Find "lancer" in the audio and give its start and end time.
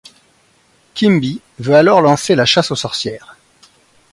2.01-2.33